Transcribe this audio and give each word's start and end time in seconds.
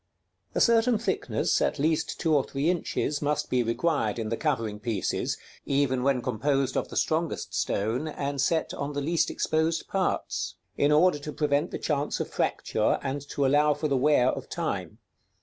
_A 0.55 0.59
certain 0.59 0.97
thickness, 0.97 1.61
at 1.61 1.77
least 1.77 2.19
two 2.19 2.33
or 2.35 2.43
three 2.43 2.71
inches, 2.71 3.21
must 3.21 3.51
be 3.51 3.61
required 3.61 4.17
in 4.17 4.29
the 4.29 4.35
covering 4.35 4.79
pieces 4.79 5.37
(even 5.63 6.01
when 6.01 6.23
composed 6.23 6.75
of 6.75 6.87
the 6.87 6.95
strongest 6.97 7.53
stone, 7.53 8.07
and 8.07 8.41
set 8.41 8.73
on 8.73 8.93
the 8.93 8.99
least 9.01 9.29
exposed 9.29 9.87
parts), 9.87 10.55
in 10.75 10.91
order 10.91 11.19
to 11.19 11.31
prevent 11.31 11.69
the 11.69 11.77
chance 11.77 12.19
of 12.19 12.27
fracture, 12.29 12.97
and 13.03 13.21
to 13.29 13.45
allow 13.45 13.75
for 13.75 13.87
the 13.87 13.95
wear 13.95 14.29
of 14.29 14.49
time. 14.49 14.97